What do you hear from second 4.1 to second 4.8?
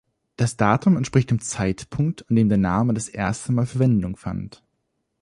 fand.